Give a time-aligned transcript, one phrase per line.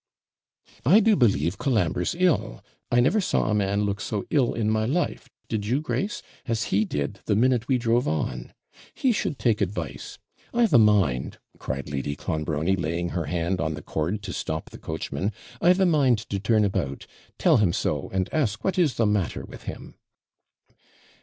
[0.83, 4.83] 'I do believe Colambre's ill; I never saw a man look so ill in my
[4.83, 6.23] life did you, Grace?
[6.47, 8.51] as he did the minute we drove on.
[8.95, 10.17] He should take advice.
[10.55, 14.79] I've a mind, cried Lady Clonbrony, laying her hand on the cord to stop the
[14.79, 17.05] coachman 'I've a mind to turn about,
[17.37, 19.93] tell him so, and ask what is the matter with him.'